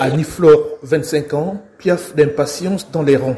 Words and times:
Annie 0.00 0.24
Flore, 0.24 0.78
25 0.82 1.34
ans, 1.34 1.56
piaffe 1.78 2.16
d'impatience 2.16 2.90
dans 2.90 3.02
les 3.02 3.16
rangs. 3.16 3.36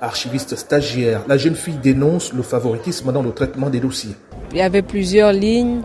Archiviste 0.00 0.54
stagiaire, 0.54 1.22
la 1.26 1.36
jeune 1.36 1.56
fille 1.56 1.78
dénonce 1.82 2.32
le 2.32 2.42
favoritisme 2.42 3.12
dans 3.12 3.22
le 3.22 3.32
traitement 3.32 3.68
des 3.68 3.80
dossiers. 3.80 4.14
Il 4.52 4.58
y 4.58 4.62
avait 4.62 4.82
plusieurs 4.82 5.32
lignes, 5.32 5.80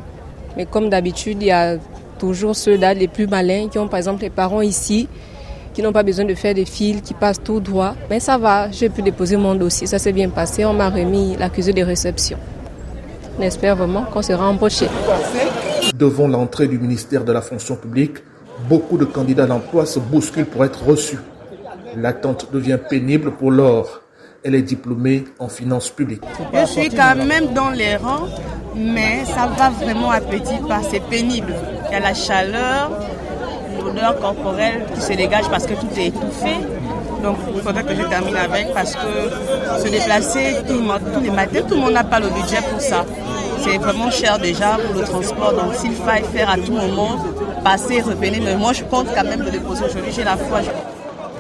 mais 0.56 0.68
comme 0.68 0.90
d'habitude, 0.90 1.38
il 1.42 1.48
y 1.48 1.52
a 1.52 1.78
toujours 2.20 2.56
ceux-là, 2.56 2.94
les 2.94 3.08
plus 3.08 3.26
malins, 3.26 3.70
qui 3.70 3.80
ont 3.80 3.88
par 3.88 3.98
exemple 3.98 4.22
les 4.22 4.30
parents 4.30 4.62
ici, 4.62 5.08
qui 5.74 5.82
n'ont 5.82 5.92
pas 5.92 6.04
besoin 6.04 6.26
de 6.26 6.36
faire 6.36 6.54
des 6.54 6.66
fils, 6.66 7.02
qui 7.02 7.16
passent 7.16 7.42
tout 7.44 7.60
droit. 7.60 7.96
Mais 8.12 8.20
ça 8.20 8.38
va, 8.38 8.70
j'ai 8.70 8.90
pu 8.90 9.02
déposer 9.02 9.36
mon 9.36 9.56
dossier, 9.56 9.88
ça 9.88 9.98
s'est 9.98 10.14
bien 10.14 10.30
passé, 10.30 10.64
on 10.64 10.74
m'a 10.74 10.90
remis 10.90 11.36
l'accusé 11.38 11.74
de 11.74 11.82
réception. 11.82 12.38
On 13.40 13.42
espère 13.42 13.76
vraiment 13.76 14.04
qu'on 14.04 14.22
sera 14.22 14.48
embauché. 14.48 14.86
Devant 15.96 16.28
l'entrée 16.28 16.68
du 16.68 16.78
ministère 16.78 17.24
de 17.24 17.32
la 17.32 17.42
fonction 17.42 17.76
publique, 17.76 18.18
beaucoup 18.70 18.98
de 18.98 19.06
candidats 19.06 19.46
d'emploi 19.46 19.86
se 19.86 20.00
bousculent 20.00 20.46
pour 20.46 20.66
être 20.66 20.84
reçus. 20.84 21.20
L'attente 21.96 22.50
devient 22.52 22.80
pénible 22.90 23.32
pour 23.32 23.52
Laure. 23.52 24.02
Elle 24.44 24.56
est 24.56 24.62
diplômée 24.62 25.26
en 25.40 25.48
finances 25.48 25.90
publiques. 25.90 26.24
Je 26.54 26.66
suis 26.66 26.90
quand 26.90 27.16
même 27.16 27.54
dans 27.54 27.70
les 27.70 27.96
rangs, 27.96 28.28
mais 28.76 29.24
ça 29.26 29.48
va 29.48 29.70
vraiment 29.70 30.12
à 30.12 30.20
petit 30.20 30.58
pas. 30.68 30.82
C'est 30.90 31.04
pénible. 31.04 31.54
Il 31.88 31.94
y 31.94 31.96
a 31.96 32.00
la 32.00 32.14
chaleur, 32.14 32.92
l'odeur 33.84 34.20
corporelle 34.20 34.86
qui 34.94 35.02
se 35.02 35.14
dégage 35.14 35.48
parce 35.50 35.66
que 35.66 35.74
tout 35.76 35.88
est 35.98 36.08
étouffé. 36.08 36.56
Donc 37.22 37.38
il 37.56 37.62
faudrait 37.62 37.84
que 37.84 37.96
je 37.96 38.04
termine 38.04 38.36
avec 38.36 38.74
parce 38.74 38.96
que 38.96 39.82
se 39.82 39.88
déplacer 39.88 40.58
tous 40.68 41.22
les 41.22 41.30
matins, 41.32 41.62
tout 41.68 41.76
le 41.76 41.82
monde 41.82 41.94
n'a 41.94 42.04
pas 42.04 42.20
le 42.20 42.28
budget 42.28 42.62
pour 42.70 42.82
ça. 42.82 43.06
C'est 43.64 43.78
vraiment 43.78 44.12
cher 44.12 44.38
déjà 44.40 44.78
pour 44.78 45.00
le 45.00 45.06
transport. 45.06 45.54
Donc 45.54 45.74
s'il 45.76 45.94
faille 45.94 46.24
faire 46.34 46.50
à 46.50 46.58
tout 46.58 46.74
moment, 46.74 47.18
passer, 47.64 48.02
revenir, 48.02 48.42
mais 48.44 48.56
moi 48.56 48.74
je 48.74 48.84
compte 48.84 49.08
quand 49.16 49.24
même 49.24 49.46
de 49.46 49.50
déposer 49.50 49.86
aujourd'hui, 49.86 50.12
j'ai 50.14 50.24
la 50.24 50.36
foi. 50.36 50.60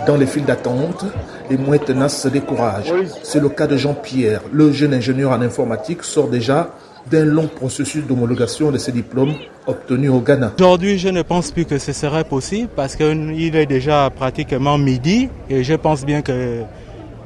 Dans 0.08 0.16
les 0.16 0.26
files 0.26 0.46
d'attente, 0.46 1.06
les 1.50 1.58
moins 1.58 1.78
tenaces 1.78 2.22
se 2.22 2.28
découragent. 2.30 2.94
C'est 3.24 3.42
le 3.42 3.50
cas 3.50 3.68
de 3.68 3.76
Jean-Pierre. 3.78 4.42
Le 4.52 4.72
jeune 4.72 4.94
ingénieur 4.94 5.32
en 5.32 5.42
informatique 5.42 6.04
sort 6.04 6.30
déjà 6.30 6.70
d'un 7.12 7.26
long 7.26 7.48
processus 7.48 8.06
d'homologation 8.06 8.72
de 8.72 8.78
ses 8.78 8.94
diplômes 8.94 9.34
obtenus 9.68 10.10
au 10.12 10.22
Ghana. 10.22 10.54
Aujourd'hui, 10.58 10.98
je 10.98 11.10
ne 11.10 11.22
pense 11.22 11.52
plus 11.52 11.66
que 11.66 11.78
ce 11.78 11.92
serait 11.92 12.24
possible 12.24 12.70
parce 12.74 12.96
qu'il 12.96 13.56
est 13.56 13.66
déjà 13.66 14.10
pratiquement 14.10 14.78
midi 14.78 15.30
et 15.50 15.64
je 15.64 15.74
pense 15.74 16.06
bien 16.06 16.22
que 16.22 16.62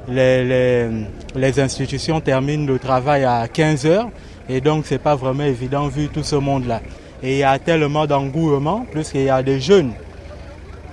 les, 0.10 0.44
les, 0.46 0.90
les 1.36 1.60
institutions 1.60 2.20
terminent 2.20 2.66
le 2.66 2.80
travail 2.80 3.26
à 3.26 3.48
15 3.48 3.86
heures 3.86 4.10
et 4.50 4.62
donc 4.62 4.86
c'est 4.86 4.98
pas 5.02 5.16
vraiment 5.16 5.44
évident 5.44 5.88
vu 5.88 6.08
tout 6.10 6.24
ce 6.24 6.36
monde-là. 6.36 6.82
Et 7.24 7.34
il 7.34 7.38
y 7.40 7.44
a 7.44 7.58
tellement 7.60 8.06
d'engouement, 8.06 8.86
plus 8.92 9.10
qu'il 9.10 9.24
y 9.24 9.30
a 9.30 9.42
des 9.42 9.60
jeunes 9.60 9.92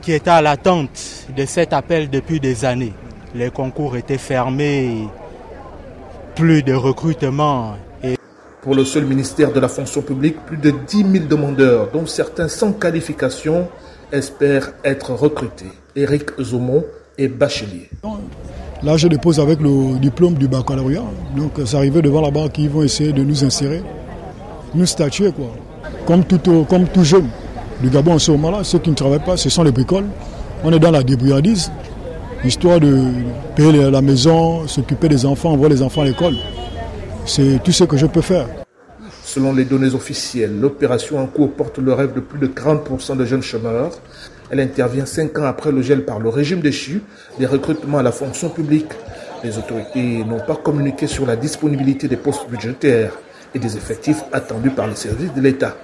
qui 0.01 0.13
étaient 0.13 0.31
à 0.31 0.43
l'attente 0.43 1.27
de 1.35 1.47
cet 1.47 1.73
appel 1.73 2.11
depuis 2.11 2.41
des 2.41 2.65
années. 2.65 2.93
Les 3.35 3.51
concours 3.51 3.97
étaient 3.97 4.19
fermés, 4.19 5.09
plus 6.35 6.63
de 6.63 6.75
recrutement. 6.75 7.75
Et... 8.03 8.17
Pour 8.63 8.75
le 8.75 8.85
seul 8.85 9.05
ministère 9.05 9.53
de 9.53 9.61
la 9.61 9.69
fonction 9.69 10.03
publique, 10.03 10.37
plus 10.47 10.57
de 10.57 10.71
10 10.71 10.97
000 11.13 11.25
demandeurs, 11.27 11.91
dont 11.93 12.07
certains 12.07 12.49
sans 12.49 12.73
qualification, 12.73 13.69
espèrent 14.13 14.73
être 14.85 15.13
recrutés. 15.13 15.73
Éric 15.97 16.31
Zomon 16.41 16.85
est 17.17 17.29
bachelier. 17.29 17.89
Là, 18.85 18.99
je 18.99 19.09
dépose 19.09 19.41
avec 19.41 19.63
le 19.63 19.99
diplôme 19.99 20.35
du 20.35 20.47
baccalauréat. 20.47 21.05
Donc, 21.35 21.53
c'est 21.65 21.75
arrivé 21.75 22.03
devant 22.03 22.21
la 22.21 22.31
banque 22.31 22.53
qui 22.53 22.69
vont 22.69 22.83
essayer 22.83 23.15
de 23.15 23.25
nous 23.25 23.43
insérer, 23.43 23.83
nous 24.75 24.85
statuer, 24.85 25.33
quoi. 25.33 25.47
Comme 26.07 26.23
tout, 26.23 26.39
comme 26.69 26.87
tout 26.89 27.03
jeune 27.03 27.29
du 27.81 27.89
Gabon 27.89 28.13
en 28.13 28.19
ce 28.19 28.31
moment-là, 28.33 28.63
ceux 28.63 28.79
qui 28.79 28.91
ne 28.91 28.95
travaillent 28.95 29.25
pas, 29.25 29.39
ce 29.39 29.49
sont 29.49 29.63
les 29.63 29.73
bricoles. 29.73 30.05
On 30.63 30.71
est 30.71 30.79
dans 30.79 30.91
la 30.91 31.03
débrouillardise, 31.03 31.73
histoire 32.45 32.79
de 32.79 32.95
payer 33.57 33.91
la 33.91 34.03
maison, 34.03 34.69
s'occuper 34.69 35.09
des 35.09 35.25
enfants, 35.25 35.53
envoyer 35.53 35.77
les 35.77 35.83
enfants 35.83 36.03
à 36.03 36.05
l'école. 36.05 36.35
C'est 37.25 37.63
tout 37.65 37.73
ce 37.73 37.85
que 37.85 37.97
je 37.97 38.05
peux 38.05 38.21
faire. 38.21 38.47
Selon 39.23 39.55
les 39.55 39.65
données 39.65 39.95
officielles, 39.95 40.61
l'opération 40.61 41.19
en 41.19 41.27
cours 41.27 41.53
porte 41.53 41.79
le 41.79 41.95
rêve 41.95 42.13
de 42.13 42.21
plus 42.21 42.39
de 42.39 42.49
40% 42.49 43.17
de 43.17 43.25
jeunes 43.25 43.43
chômeurs. 43.43 43.93
Elle 44.51 44.61
intervient 44.61 45.07
cinq 45.07 45.39
ans 45.39 45.45
après 45.45 45.73
le 45.73 45.83
gel 45.83 46.05
par 46.05 46.21
le 46.21 46.29
régime 46.29 46.61
déchu 46.61 47.03
des 47.39 47.47
recrutements 47.47 47.99
à 47.99 48.03
la 48.03 48.13
fonction 48.13 48.51
publique. 48.51 48.93
Les 49.43 49.59
autorités 49.59 50.25
n'ont 50.25 50.41
pas 50.41 50.57
communiqué 50.57 51.07
sur 51.07 51.27
la 51.27 51.37
disponibilité 51.37 52.09
des 52.09 52.17
postes 52.17 52.49
budgétaires 52.49 53.13
et 53.55 53.59
des 53.59 53.77
effectifs 53.77 54.23
attendus 54.33 54.71
par 54.71 54.87
les 54.87 54.97
services 54.97 55.33
de 55.33 55.41
l'État. 55.41 55.77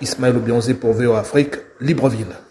Ismaël 0.00 0.36
Obionzé 0.36 0.74
pour 0.74 0.92
VO 0.92 1.14
Afrique, 1.14 1.54
Libreville. 1.80 2.43